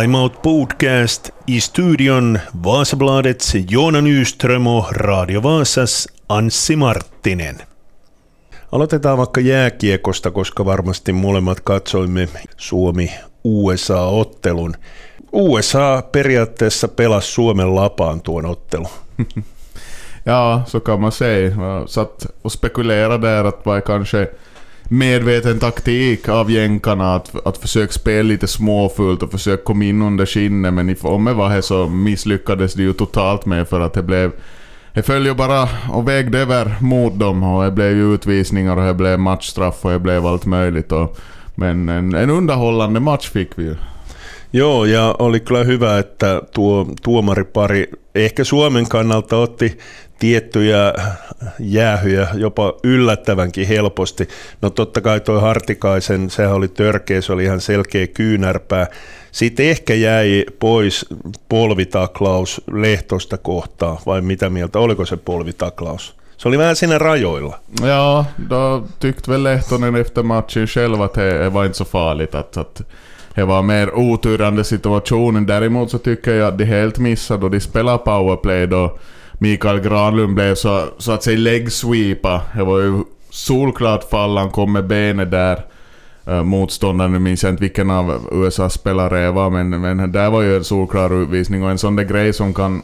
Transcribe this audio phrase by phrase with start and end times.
[0.00, 7.56] Time Out Podcast i studion Vasabladets Joona Nyström och Radio Vaasas Anssi Marttinen.
[8.72, 14.74] Aloitetaan vaikka jääkiekosta, koska varmasti molemmat katsoimme Suomi-USA-ottelun.
[15.32, 18.88] USA periaatteessa pelasi Suomen lapaan tuon ottelun.
[20.26, 21.50] Ja, så kan man säga.
[21.50, 24.28] Jag satt och spekulerade där att var kanske
[24.88, 30.26] medveten taktik av jänkarna att, att försöka spela lite småfult och försöka komma in under
[30.26, 33.94] skinnet men i om det var det så misslyckades de ju totalt med för att
[33.94, 34.32] det blev
[34.96, 38.86] det föll ju bara och vägde över mot dem och det blev ju utvisningar och
[38.86, 40.92] det blev matchstraff och det blev allt möjligt.
[40.92, 41.18] Och,
[41.54, 43.74] men en, en underhållande match fick vi ju.
[44.52, 47.86] Joo, ja oli kyllä hyvä, että tuo tuomaripari
[48.24, 49.78] ehkä Suomen kannalta otti
[50.18, 50.94] tiettyjä
[51.58, 54.28] jäähyjä jopa yllättävänkin helposti.
[54.62, 58.86] No totta kai toi Hartikaisen, sehän oli törkeä, se oli ihan selkeä kyynärpää.
[59.32, 61.06] Sitten ehkä jäi pois
[61.48, 66.16] polvitaklaus Lehtosta kohtaa, vai mitä mieltä, oliko se polvitaklaus?
[66.36, 67.58] Se oli vähän siinä rajoilla.
[67.82, 72.56] Ja, då tyckte väl Lehtonen efter matchen själv att det var inte så farligt att,
[72.56, 72.82] att
[73.36, 75.46] det var mer oturande situationen.
[75.46, 78.98] Däremot så tycker jag att de helt missade då de spelade powerplay då
[79.32, 82.42] Mikael Granlund blev så, så att säga läggsweepa.
[82.54, 85.64] Det var ju solklart fall han kom med benet där.
[86.26, 90.30] Eh, motståndaren, nu minns jag inte vilken av USAs spelare det var, men, men där
[90.30, 92.82] var ju en solklar utvisning och en sån där grej som kan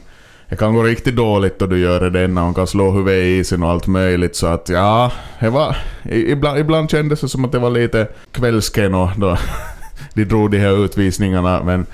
[0.49, 3.39] det kan gå riktigt dåligt då du gör det när hon kan slå huvudet i
[3.39, 5.77] isen och allt möjligt så att ja, det var...
[6.03, 9.37] Ibland, ibland kändes det som att det var lite kvällsken då
[10.15, 11.87] de drog de här utvisningarna men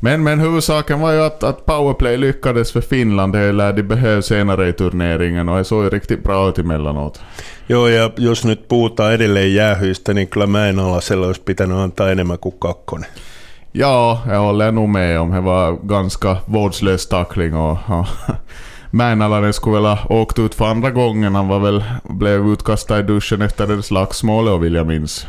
[0.00, 3.32] men, men huvudsaken var ju att, att powerplay lyckades för Finland.
[3.32, 7.20] Det lär de behöva senare i turneringen och det såg ju riktigt bra ut emellanåt.
[7.66, 12.54] Joo, ja jos nyt puhutaan edelleen jäähyistä, niin kyllä Mäenalaisella olisi pitänyt antaa enemmän kuin
[12.58, 13.10] kakkonen.
[13.74, 15.30] Ja, jag håller nog med om.
[15.30, 18.06] Det var ganska vårdslös tackling och, och
[18.90, 21.34] Mäenalainen skulle väl ha åkt ut för andra gången.
[21.34, 25.26] Han var väl, blev utkastad i duschen efter det slagsmålet, vill jag minns.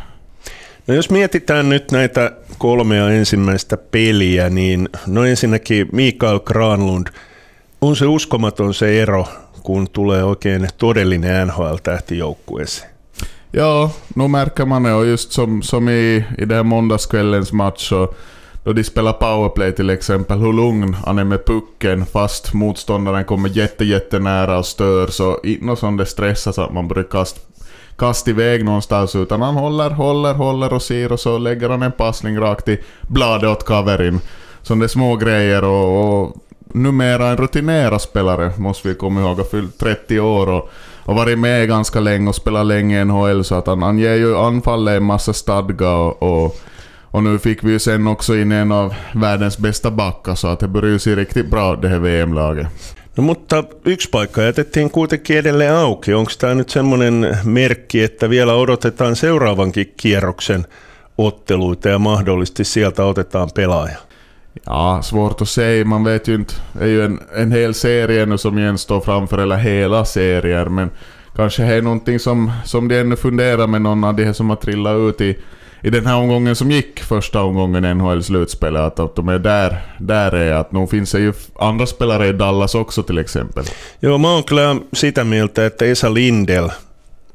[0.90, 7.08] No jos mietitään nyt näitä kolmea ensimmäistä peliä, niin no ensinnäkin Mikael Granlund,
[7.82, 9.28] on se uskomaton se ero,
[9.64, 12.90] kun tulee oikein todellinen NHL-tähti joukkueeseen.
[13.54, 18.14] Ja, nu märker man det och just som, som i, i den måndagskvällens match så
[18.66, 23.50] då de spelar powerplay till exempel, hur lugn han är med pucken fast motståndaren kommer
[23.50, 27.40] jätte, jättenära och stör så inte något sånt det stressar så att man börjar kasta
[28.00, 31.92] kast iväg någonstans utan han håller, håller, håller och ser och så lägger han en
[31.92, 34.20] passning rakt i bladet åt kaverin.
[34.62, 36.36] Sådana små grejer och, och
[36.74, 40.70] numera en rutinerad spelare måste vi komma ihåg, har fyllt 30 år och,
[41.06, 44.16] och varit med ganska länge och spelat länge i NHL så att han, han ger
[44.16, 46.56] ju anfallet en massa stadga och, och
[47.12, 50.60] och nu fick vi ju sen också in en av världens bästa backar så att
[50.60, 52.68] det börjar ju se riktigt bra det här VM-laget.
[53.20, 56.14] No mutta yksi paikka jätettiin kuitenkin edelleen auki.
[56.14, 60.66] Onko tämä nyt semmoinen merkki, että vielä odotetaan seuraavankin kierroksen
[61.18, 63.98] otteluita ja mahdollisesti sieltä otetaan pelaaja?
[64.66, 65.86] Ja, svårt att säga.
[65.86, 66.54] Man vet ju inte.
[66.80, 70.70] Det är ju en, en hel serie nu som igen står framför, eller hela serier.
[70.70, 70.92] Men
[71.36, 74.50] kanske det är någonting som, som de ännu funderar med någon av de här som
[74.50, 75.38] har trillat ut i
[75.84, 79.82] i den här omgången som gick, första omgången i NHL-slutspelet, att, att de är där,
[80.00, 83.64] där är att nu finns det ju andra spelare i Dallas också till exempel.
[84.02, 86.70] Joo, mä oon kyllä sitä mieltä, että Esa Lindel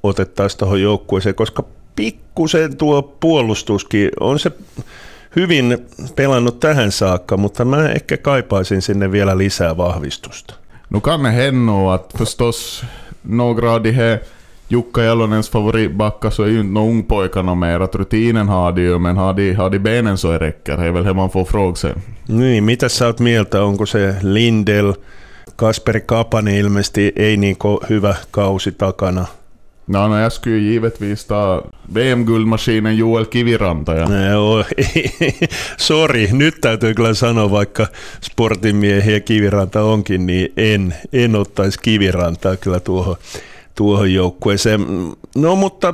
[0.02, 1.64] otettaisiin tuohon joukkueeseen, koska
[1.96, 4.50] pikkusen tuo puolustuskin on se
[5.36, 5.78] hyvin
[6.16, 10.54] pelannut tähän saakka, mutta mä ehkä kaipaisin sinne vielä lisää vahvistusta.
[10.90, 12.84] Nu kan det hända att förstås
[13.24, 14.18] några av de här
[14.68, 17.80] Jukka Jalonens favoritbacka så är ju inte någon ungpojkarna mer.
[17.80, 20.76] Att rutinen har de ju, men har de, har de benen så det räcker.
[20.76, 21.92] Det är väl det man får fråga sig.
[22.28, 23.62] Niin, mitä sä oot mieltä?
[23.62, 24.94] Onko se Lindel,
[25.56, 27.56] Kasperi Kapanen ilmeisesti ei niin
[27.88, 29.26] hyvä kausi takana?
[29.86, 31.62] No, no jag skulle ju givetvis ta
[31.94, 33.94] VM-guldmaskinen Joel Kiviranta.
[33.94, 34.30] Ja...
[34.30, 34.64] Joo,
[35.76, 37.86] sori, nyt täytyy kyllä sanoa, vaikka
[38.20, 43.16] sportimiehiä Kiviranta onkin, niin en, en ottaisi Kivirantaa kyllä tuohon
[43.74, 44.80] tuohon joukkueeseen.
[45.36, 45.92] No mutta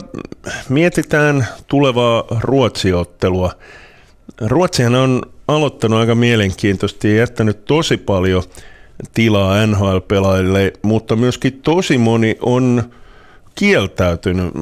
[0.69, 3.53] mietitään tulevaa Ruotsiottelua.
[4.41, 8.43] Ruotsihan on aloittanut aika mielenkiintoisesti ja jättänyt tosi paljon
[9.15, 12.83] tilaa NHL-pelaajille, mutta myöskin tosi moni on
[13.55, 14.55] kieltäytynyt.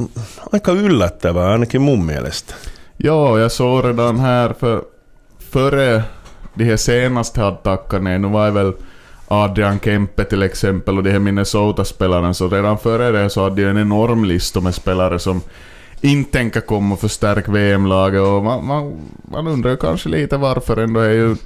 [0.52, 2.54] Aika yllättävää ainakin mun mielestä.
[3.04, 4.82] Joo, jag såg redan här för
[5.52, 6.02] före
[6.54, 8.72] de här senaste hade tackat ner, nu var väl
[9.28, 13.70] Adrian Kempe till exempel och de här Minnesota-spelarna, så redan före det så hade jag
[13.70, 15.40] en enorm lista med spelare som
[16.00, 18.22] inte tänker komma och förstärka VM-laget.
[18.22, 21.00] Och man, man, man undrar ju kanske lite varför ändå.
[21.00, 21.36] är ju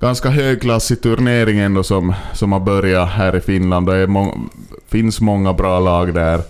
[0.00, 3.86] ganska högklassig turnering ändå som, som har börjat här i Finland.
[3.86, 4.38] Det må,
[4.88, 6.40] finns många bra lag där.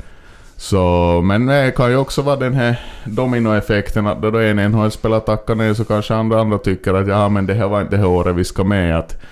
[0.56, 5.54] Så, men det kan ju också vara den här dominoeffekten att då en NHL-spelare tackar
[5.54, 8.08] ner så kanske andra, andra tycker att ja men det här var inte det här
[8.08, 8.98] året vi ska med.
[8.98, 9.22] Att,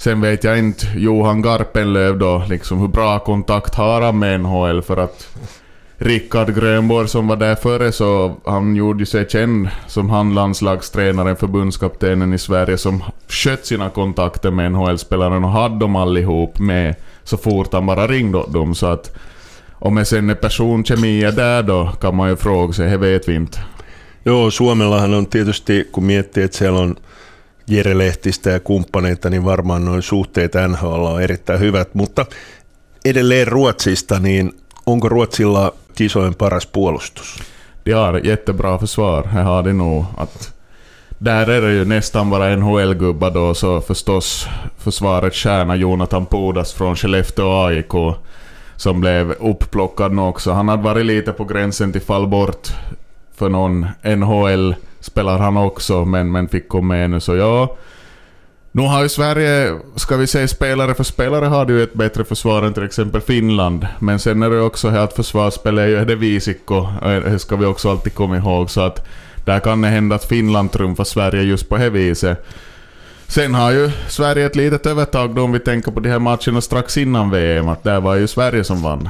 [0.00, 4.82] sen vet jag inte Johan Garpenlöv då, liksom hur bra kontakt har han med NHL
[4.82, 5.28] för att
[5.96, 12.34] Rickard Grönborg som var där före så han gjorde sig känd som han landslagstränaren, förbundskaptenen
[12.34, 16.94] i Sverige som skött sina kontakter med NHL-spelaren och hade dem allihop med
[17.24, 18.74] så fort han bara ringde åt dem.
[18.74, 19.16] Så att
[19.72, 23.28] om det sen är personkemi är där då kan man ju fråga sig, det vet
[23.28, 23.58] vi inte.
[24.24, 26.96] Joo, Suomellahan on tietysti, kun miettii, että siellä on
[27.70, 32.26] Jere Lehtistä ja kumppaneita, niin varmaan noin suhteet NHL on erittäin hyvät, mutta
[33.04, 34.52] edelleen Ruotsista, niin
[34.86, 37.38] onko Ruotsilla kisojen paras puolustus?
[37.86, 40.04] De har jättebra försvar, här har de nog.
[40.16, 40.52] Att
[41.18, 46.96] där är det ju nästan bara NHL-gubbar då, så förstås försvarets stjärna Jonathan Pudas från
[46.96, 47.92] Skellefteå AIK
[48.76, 50.52] som blev uppplockad nu också.
[50.52, 52.68] Han hade varit lite på gränsen till fall bort
[53.40, 57.20] för någon NHL spelar han också, men, men fick komma med nu.
[57.20, 57.76] Så ja,
[58.72, 62.62] nu har ju Sverige, ska vi säga spelare för spelare, har ju ett bättre försvar
[62.62, 63.86] än till exempel Finland.
[63.98, 67.56] Men sen är det också här att försvarsspelet är ju det visikko, eh, det ska
[67.56, 68.70] vi också alltid komma ihåg.
[68.70, 69.06] Så att
[69.44, 72.46] där kan det hända att Finland trumfar Sverige just på det viset.
[73.26, 76.60] Sen har ju Sverige ett litet övertag då om vi tänker på de här matcherna
[76.60, 79.08] strax innan VM, att där var ju Sverige som vann.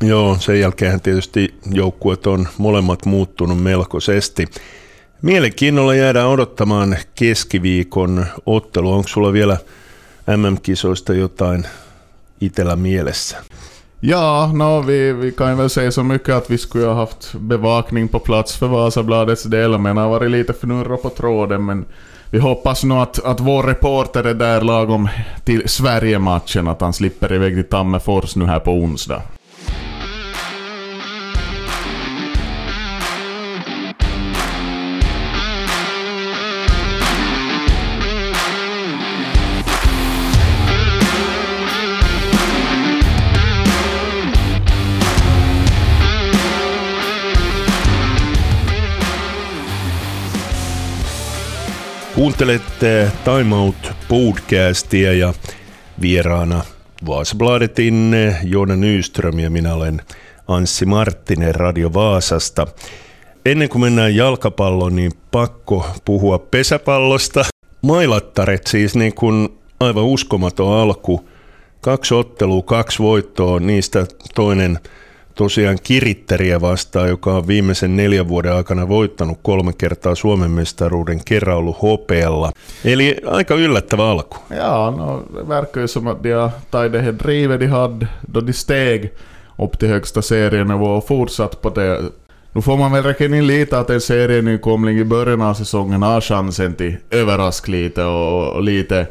[0.00, 4.46] Joo, sen jälkeen tietysti joukkueet on molemmat muuttunut melkoisesti.
[5.22, 8.92] Mielenkiinnolla jäädään odottamaan keskiviikon ottelu.
[8.92, 9.56] Onko sulla vielä
[10.36, 11.66] MM-kisoista jotain
[12.40, 13.36] itellä mielessä?
[14.02, 18.08] Ja, no, vi, vi kan väl säga så mycket att vi skulle ha haft bevakning
[18.08, 21.64] på plats för Vasabladets del, men har varit lite fnurra på tråden.
[21.64, 21.86] Men
[22.30, 25.08] vi hoppas nog att, att vår reporter är där lagom
[25.44, 29.22] till Sverige-matchen, att han slipper iväg till Tammerfors nu här på onsdag.
[52.16, 55.34] Kuuntelette Time Out podcastia ja
[56.00, 56.64] vieraana
[57.06, 60.00] Vaasabladetin Joona Nyström ja minä olen
[60.48, 62.66] Anssi Marttinen Radio Vaasasta.
[63.46, 67.44] Ennen kuin mennään jalkapalloon, niin pakko puhua pesäpallosta.
[67.82, 69.48] Mailattaret siis niin kuin
[69.80, 71.28] aivan uskomaton alku.
[71.80, 74.78] Kaksi ottelua, kaksi voittoa, niistä toinen–
[75.36, 81.56] tosiaan Kirittäriä vastaan, joka on viimeisen neljän vuoden aikana voittanut kolme kertaa Suomen mestaruuden, kerran
[81.56, 82.52] ollut hopealla.
[82.84, 84.36] Eli aika yllättävä alku.
[84.50, 87.60] Ja, no, det verkar ju som att de tagit drivet
[88.34, 89.12] då de steg
[89.58, 92.02] upp till högsta serienivå och fortsatt på det.
[92.52, 96.20] Nu får man väl räkna in lite att en serienykomling i början av säsongen har
[96.20, 99.06] chansen till överrask lite och, och lite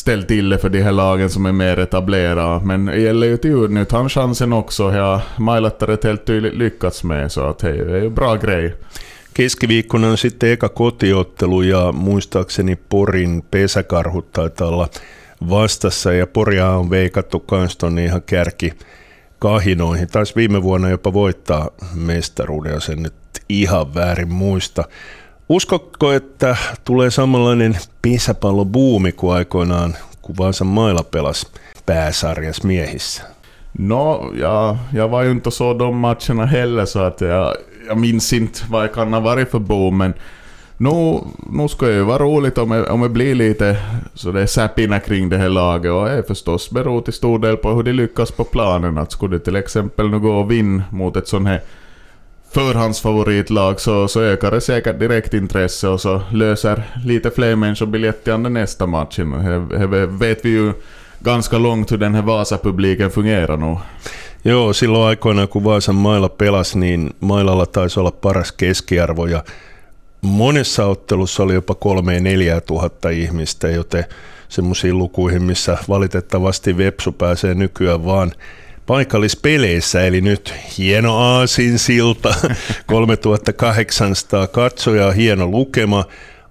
[0.00, 2.66] ställt till det för de här lagen som är mer etablerade.
[2.66, 4.92] Men det gäller ju till utnyttja han chansen också.
[4.94, 8.74] Ja, Mailattaret helt tydligt lyckats med, så att det är ju bra grej.
[9.36, 14.88] Keskiviikkona on sitten eka kotiottelu ja muistaakseni Porin pesäkarhut taitaa olla
[15.50, 18.72] vastassa ja Poria on veikattu kans tonne ihan kärki
[19.38, 20.08] kahinoihin.
[20.08, 23.14] Taisi viime vuonna jopa voittaa mestaruuden, ja sen nyt
[23.48, 24.84] ihan väärin muista.
[25.50, 31.46] Uskotko, että tulee samanlainen pesäpallobuumi kuin aikoinaan, kun Vaasan mailla pelasi
[31.86, 33.22] pääsarjas miehissä?
[33.78, 37.56] No, ja, jag var ju inte så de matcherna heller så att jag,
[37.88, 40.14] jag minns inte vad jag kan ha varit för boom men
[40.78, 40.90] nu,
[41.52, 43.76] nu ska det ju vara roligt om det, om det blir lite
[44.14, 47.56] så det är säpina kring det här laget och det förstås beror till stor del
[47.56, 48.98] på hur de lyckas på planen.
[48.98, 51.60] Att skulle det till exempel nu gå och vinna mot ett sånt här
[52.52, 58.36] förhandsfavoritlag så, så ökar det säkert direktintresse och så löser lite fler människor biljett till
[58.36, 59.18] nästa match.
[59.18, 60.72] Det vet vi ju
[61.20, 63.76] ganska långt hur den här Vasa-publiken fungerar nu.
[64.44, 69.44] Joo, silloin aikoinaan kun Vaasan mailla pelasi, niin mailalla taisi olla paras keskiarvo ja
[70.20, 72.20] monessa ottelussa oli jopa 3
[72.66, 74.04] tuhatta ihmistä, joten
[74.48, 78.32] semmoisiin lukuihin, missä valitettavasti Vepsu pääsee nykyään vaan
[78.90, 82.34] paikallispeleissä, eli nyt hieno aasinsilta,
[82.86, 86.04] 3800 katsojaa, hieno lukema,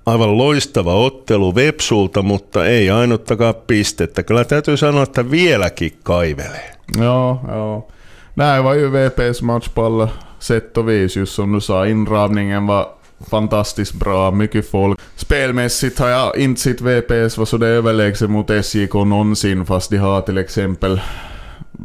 [0.05, 4.23] aivan loistava ottelu Vepsulta, mutta ei ainuttakaan pistettä.
[4.23, 6.75] Kyllä täytyy sanoa, että vieläkin kaivelee.
[6.97, 7.87] Joo, joo.
[8.35, 10.07] Nej, var ju VPs match på alla,
[10.39, 11.15] sätt och vis.
[11.15, 11.39] Just
[13.31, 14.99] fantastiskt bra, mycket folk.
[15.15, 19.97] Spelmässigt har jag inte sett VPS vara så det överlägset mot SJK någonsin, fast de
[19.97, 20.99] har till exempel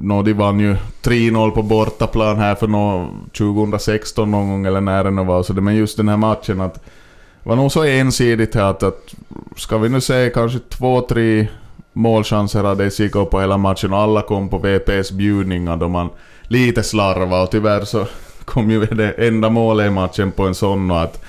[0.01, 3.09] No, de vann ju 3-0 på bortaplan här för no,
[3.39, 5.43] 2016 någon gång eller när det nu var.
[5.43, 8.83] Så det, men just den här matchen att Det var nog så ensidigt här att,
[8.83, 9.15] att
[9.57, 11.49] ska vi nu säga kanske två, tre
[11.93, 16.09] målchanser hade SJK på hela matchen och alla kom på VPS bjudningar då man
[16.43, 18.07] lite slarvade och tyvärr så
[18.45, 21.25] kom ju det enda målet i matchen på en sån och att,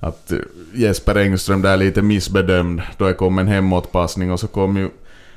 [0.00, 0.32] att
[0.74, 4.90] Jesper Engström där lite missbedömd då det kom en hemåtpassning och så kom ju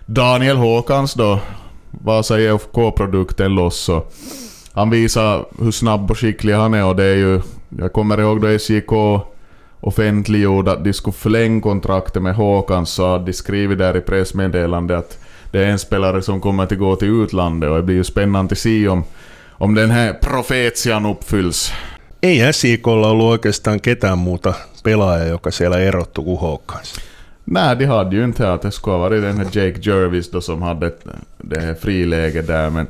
[0.05, 1.39] Daniel Håkans då,
[1.91, 4.13] Vasa IFK-produkten loss och
[4.73, 7.41] han visar hur snabb och skicklig han är och det är ju...
[7.77, 8.91] Jag kommer ihåg då SJK
[9.79, 14.97] offentliggjorde att de skulle förlänga kontraktet med Håkan så hade de skrivit där i pressmeddelandet
[14.97, 15.17] att
[15.51, 18.53] det är en spelare som kommer att gå till utlandet och det blir ju spännande
[18.53, 19.03] att se om,
[19.51, 21.71] om den här profetian uppfylls.
[22.21, 24.53] Ei SIKlla ollut oikeastaan ketään muuta
[24.83, 27.08] pelaajaa, joka siellä erottu kuin Håkans.
[27.51, 30.41] Nej, de hade ju inte att det skulle ha varit den här Jake Jervis då
[30.41, 30.91] som hade
[31.37, 32.87] det här friläget där men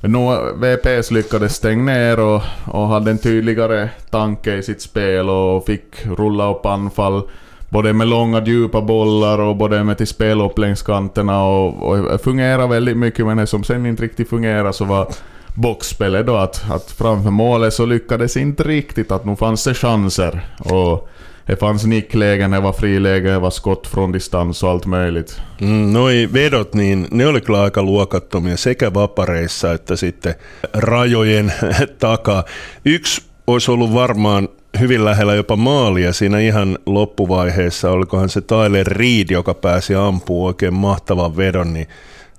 [0.00, 5.66] men VPS lyckades stänga ner och, och hade en tydligare tanke i sitt spel och
[5.66, 7.22] fick rulla upp anfall
[7.68, 12.20] både med långa djupa bollar och både med till spel upp längs kanterna och, och
[12.20, 15.08] fungerade väldigt mycket men det som sen inte riktigt fungerade så var
[15.54, 20.40] boxspelet då att, att framför målet så lyckades inte riktigt att nu fanns det chanser
[20.58, 21.08] och
[21.46, 25.40] det fanns nicklägen, det var friläge, det var skott från distans och allt möjligt.
[25.60, 30.34] Mm, noi vedot, niin ne oli kyllä aika luokattomia sekä vapareissa että sitten
[30.72, 31.52] rajojen
[31.98, 32.44] takaa.
[32.84, 34.48] Yksi olisi ollut varmaan
[34.80, 37.90] hyvin lähellä jopa maalia siinä ihan loppuvaiheessa.
[37.90, 41.86] Olikohan se Tyler Reed, joka pääsi ampuu oikein mahtavan vedon, niin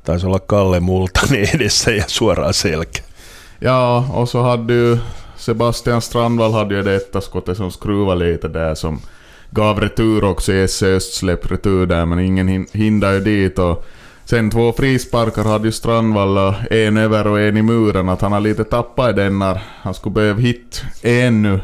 [0.03, 3.05] taisi olla Kalle Multanen edessä ja suoraan selkä.
[3.61, 4.97] Ja, och så hade ju
[5.45, 8.99] Sebastian Strandvall hade ju det etta skottet som skruvade lite där som
[9.49, 13.85] gav retur också i SC Östsläpp retur där men ingen hindrade ju dit och
[14.23, 18.39] sen två frisparkar hade ju Strandvall en över och en i muren att han har
[18.39, 21.59] lite tappat i den när han skulle behöva hit en nu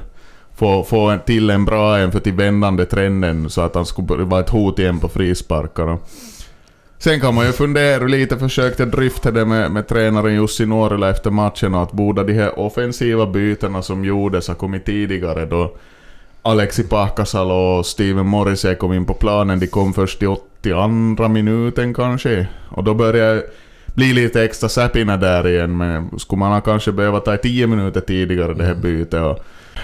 [0.56, 4.42] få, få till en bra en för till vändande trenden så att han skulle vara
[4.42, 5.98] ett hot igen på frisparkar.
[7.04, 11.30] Sen kan man ju fundera lite, försökte dryfta det med, med tränaren Jussi Nuorila efter
[11.30, 15.76] matchen att båda de här offensiva bytena som gjordes har kommit tidigare då
[16.42, 19.60] Alexi Pahkasalo och Steven Morrissey kom in på planen.
[19.60, 22.48] De kom först i 82 minuten kanske.
[22.70, 23.44] Och då började
[23.86, 28.54] bli lite extra säpina där igen, men skulle man kanske behöva ta 10 minuter tidigare
[28.54, 28.82] det här mm.
[28.82, 29.24] bytet.
[29.24, 29.40] Och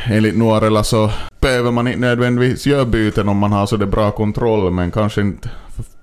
[0.05, 4.11] enligt Nuorela så behöver man inte nödvändigtvis göra byten om man har så det bra
[4.11, 5.49] kontroll, men kanske inte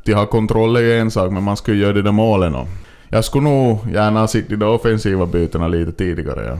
[0.07, 2.69] de har kontroll är ju en sak, men man skulle göra de där målen och
[3.11, 6.45] jag skulle nog gärna sett de där offensiva bytena lite tidigare.
[6.45, 6.59] Ja.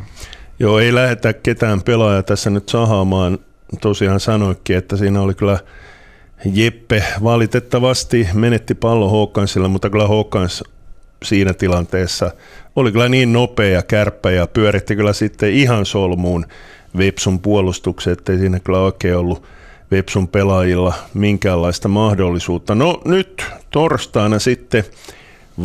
[0.59, 3.39] Joo, ei lähetä ketään pelaajaa tässä nyt sahaamaan.
[3.81, 5.59] Tosiaan sanoikin, että siinä oli kyllä
[6.45, 10.65] Jeppe valitettavasti menetti pallo Håkansilla, mutta kyllä Håkans
[11.25, 12.31] siinä tilanteessa
[12.77, 16.47] oli kyllä niin nopea kärppä ja pyöritti kyllä sitten ihan solmuun
[16.99, 19.43] Vepsun puolustuksen, ettei siinä kyllä oikein ollut
[19.91, 22.75] Vepsun pelaajilla minkäänlaista mahdollisuutta.
[22.75, 24.85] No nyt torstaina sitten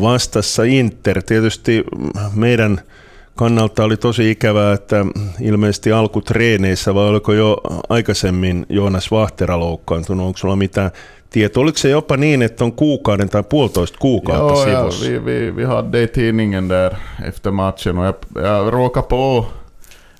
[0.01, 1.23] vastassa Inter.
[1.23, 1.83] Tietysti
[2.35, 2.81] meidän
[3.35, 5.05] kannalta oli tosi ikävää, että
[5.41, 7.57] ilmeisesti alkutreeneissä vai oliko jo
[7.89, 10.25] aikaisemmin Joonas Vahtera loukkaantunut?
[10.25, 10.91] Onko sulla mitään
[11.29, 11.63] tietoa?
[11.63, 15.05] Oliko se jopa niin, että on kuukauden tai puolitoista kuukautta Joo, sivussa?
[15.05, 19.45] Ja, vi, vi, vi hade i tidningen där efter matchen och jag, jag råkade på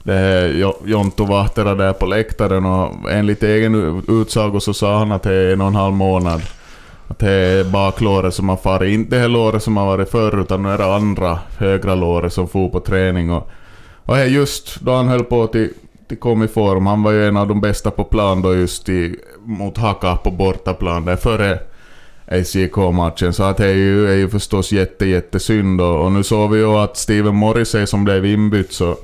[0.10, 5.24] det här Jonto Vahtera där på läktaren och enligt egen utsago så sa han att
[5.24, 6.42] det är en och en halv månad.
[7.08, 10.42] Att det är baklåret som har farit, inte det här låret som har varit förr
[10.42, 13.32] utan nu är det andra högra låret som for på träning.
[13.32, 13.50] Och,
[14.06, 15.74] och här just då han höll på till,
[16.08, 18.90] till kom i form, han var ju en av de bästa på plan då just
[18.90, 21.60] i, mot Haka på bortaplan där före
[22.44, 23.34] SJK-matchen.
[23.34, 26.60] Så att det är ju, är ju förstås jätte, jättesynd och, och nu såg vi
[26.60, 28.96] ju att Steven Morrissey som blev inbytt så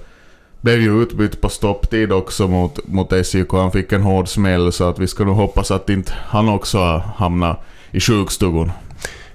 [0.65, 3.51] blev ju utbytt på stopptid också mot, mot SJK.
[3.51, 7.03] Han fick en hård smäll så att vi ska nog hoppas att inte han också
[7.15, 7.59] hamnar
[7.91, 8.71] i sjukstugan.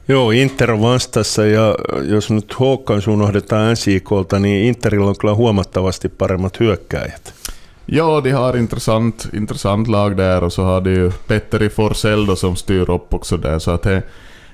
[0.07, 6.09] Joo, Inter on vastassa ja jos nyt Håkans unohdetaan SJKlta, niin Interilla on kyllä huomattavasti
[6.09, 7.35] paremmat hyökkäjät.
[7.87, 12.57] Ja, de har intressant, intressant lag där och så har de ju Petteri Forsell som
[12.57, 14.03] styr upp också där så att det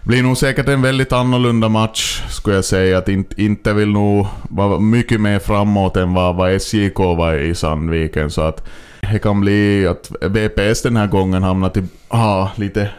[0.07, 2.99] blir nog säkert en väldigt annorlunda match, skulle jag säga.
[2.99, 7.55] Att inte, inte vill nog vara mycket mer framåt än vad, vad SJK var i
[7.55, 8.31] Sandviken.
[8.31, 8.65] Så att
[9.13, 12.91] det kan bli att VPS den här gången hamnar till ha lite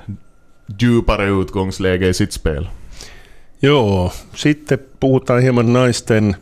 [0.79, 2.69] djupare utgångsläge i sitt spel.
[3.59, 6.35] Joo, sitten puhutaan hieman naisten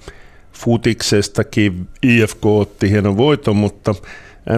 [0.52, 3.96] Futiksestakin IFK otti hienon voiton, mutta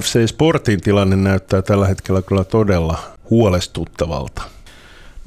[0.01, 2.99] FC Sportin tilanne näyttää tällä hetkellä kyllä todella
[3.29, 4.56] huolestuttavalta.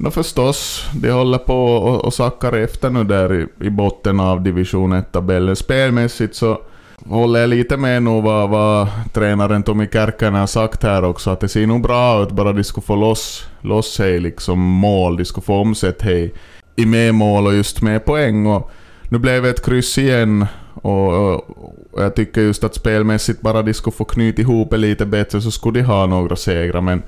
[0.03, 4.43] No förstås, de håller på och, och sackar efter nu där i, i botten av
[4.43, 5.55] division 1-tabellen.
[5.55, 6.61] Spelmässigt så
[7.05, 11.39] håller jag lite med nog vad, vad tränaren Tommy Kärkkänen har sagt här också, att
[11.39, 15.25] det ser nog bra ut bara de skulle få loss, loss sig liksom mål, de
[15.25, 16.33] skulle få omsätt hej
[16.75, 18.45] i med mål och just med poäng.
[18.45, 18.71] Och
[19.09, 21.49] nu blev det ett kryss igen och, och,
[21.91, 25.41] och jag tycker just att spelmässigt bara de skulle få knyta ihop det lite bättre
[25.41, 27.03] så skulle de ha några segrar men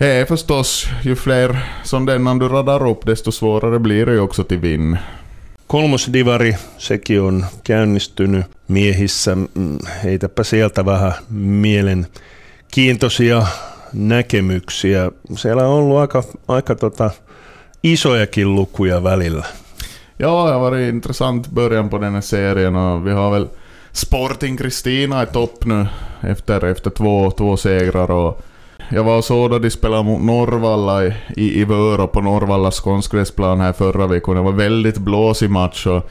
[0.00, 4.20] det är förstås, ju fler som denna du radar upp desto svårare blir det ju
[4.20, 4.98] också till vinn.
[5.66, 9.32] Kolmosdivari, sekin on käynnistynyt miehissä.
[9.32, 13.46] Mm, Heitäpä sieltä vähän mielenkiintoisia
[13.92, 15.10] näkemyksiä.
[15.36, 17.10] Siellä on ollut aika, aika tota,
[17.82, 19.44] isojakin lukuja välillä.
[20.18, 23.46] Ja, det har varit intressant början på den här serien och vi har väl
[23.92, 25.86] Sporting Kristina i topp nu
[26.22, 28.40] efter, efter två, två segrar och
[28.88, 32.80] jag var och såg då de spelade mot Norrvalla i, i, i Vörå på Norrvallas
[32.80, 34.34] konstgräsplan här förra veckan.
[34.34, 36.10] Det var väldigt blåsig match och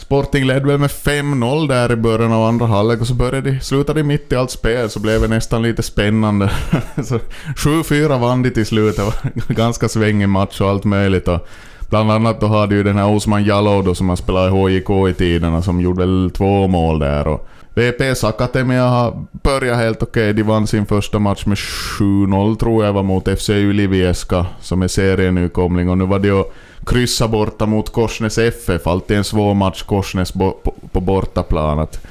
[0.00, 3.60] Sporting ledde väl med 5-0 där i början av andra halvlek och så började de,
[3.60, 6.46] slutade de mitt i allt spel så blev det nästan lite spännande.
[6.96, 11.28] 7-4 vann de till slut, det var en ganska svängig match och allt möjligt.
[11.28, 11.48] Och
[11.90, 14.90] bland annat då hade ju den här Osman Jallow då som har spelat i HJK
[15.10, 17.28] i tiderna som gjorde väl två mål där.
[17.28, 17.48] Och
[17.80, 20.32] VPS Akatemia har börjat helt okej.
[20.32, 24.88] De vann sin första match med 7-0 tror jag var mot FC Ylivieska som är
[24.88, 26.44] serienykomling och nu var det ju
[26.86, 28.86] kryssa borta mot Korsnäs FF.
[28.86, 31.78] Alltid en svår match Korsnäs bo på, på bortaplan.
[31.78, 32.06] Att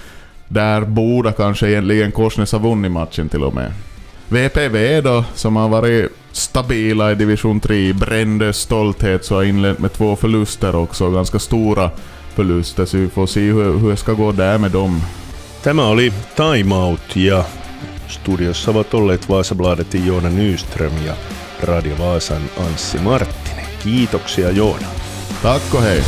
[0.48, 3.72] där borde kanske egentligen Korsnäs ha vunnit matchen till och med.
[4.28, 9.94] VPV då, som har varit stabila i division 3, brände stolthet så har inlett med
[9.94, 11.92] två förluster också, ganska stora
[12.36, 15.02] förluster, så vi får se hur, hur det ska gå där med dem.
[15.64, 17.44] Tämä oli Time Out ja
[18.08, 21.14] studiossa ovat olleet Vaasabladetin Joona Nyström ja
[21.64, 23.66] Radio Vaasan Anssi Marttinen.
[23.84, 24.88] Kiitoksia Joona.
[25.44, 26.04] Tack och hej!